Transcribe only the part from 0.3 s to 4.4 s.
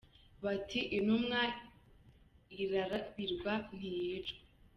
Bati «intumwa irarabirwa ntiyicwa!